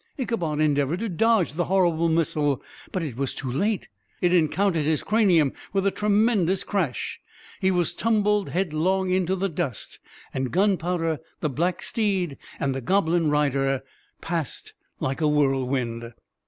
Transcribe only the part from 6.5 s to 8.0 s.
crash he was